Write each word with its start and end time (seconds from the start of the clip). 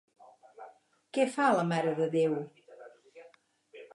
Què 1.17 1.25
fa 1.35 1.51
la 1.59 1.67
Mare 1.73 1.93
de 2.01 2.09
Déu? 2.17 2.33